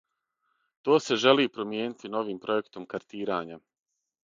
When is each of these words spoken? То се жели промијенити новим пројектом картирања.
То 0.87 0.97
се 1.07 1.17
жели 1.25 1.45
промијенити 1.59 2.13
новим 2.17 2.41
пројектом 2.47 2.91
картирања. 2.95 3.63